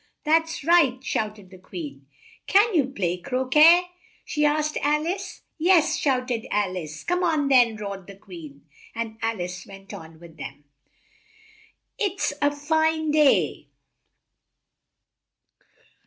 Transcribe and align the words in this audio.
"That's 0.23 0.63
right!" 0.63 0.97
shouted 1.03 1.51
the 1.51 1.59
Queen. 1.59 2.07
"Can 2.47 2.73
you 2.73 2.87
play 2.87 3.17
cro 3.17 3.47
quet?" 3.47 3.83
she 4.25 4.43
asked 4.43 4.75
Al 4.77 5.05
ice. 5.05 5.43
"Yes," 5.59 5.95
shouted 5.95 6.47
Al 6.49 6.75
ice. 6.75 7.03
"Come 7.03 7.23
on 7.23 7.49
then!" 7.49 7.75
roared 7.75 8.07
the 8.07 8.15
Queen, 8.15 8.65
and 8.95 9.19
Al 9.21 9.39
ice 9.39 9.63
went 9.67 9.93
on 9.93 10.19
with 10.19 10.37
them. 10.37 10.63
"It's 11.99 12.31
it's 12.31 12.39
a 12.41 12.49
fine 12.49 13.11
day!" 13.11 13.67